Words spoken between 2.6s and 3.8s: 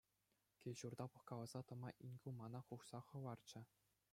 хушса хӑварчӗ.